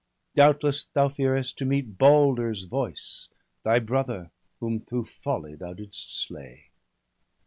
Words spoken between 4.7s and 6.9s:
through folly thou didst slay.'